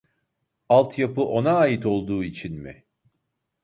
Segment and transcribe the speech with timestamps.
[0.69, 2.85] Alt yapı ona ait olduğu için mi?